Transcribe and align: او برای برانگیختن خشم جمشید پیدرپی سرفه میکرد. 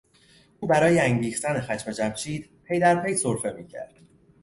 او 0.59 0.67
برای 0.67 0.95
برانگیختن 0.97 1.61
خشم 1.61 1.91
جمشید 1.91 2.49
پیدرپی 2.63 3.13
سرفه 3.15 3.51
میکرد. 3.51 3.95